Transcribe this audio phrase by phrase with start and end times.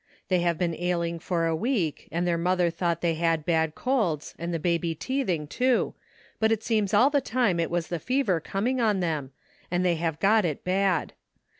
[0.29, 4.33] They have been ailing for a week, and their mother thought they had bad colds,
[4.39, 5.93] and the baby teething, too,
[6.39, 9.31] but it seems all the time it was the fever coming on them,
[9.69, 11.13] and they have got it bad.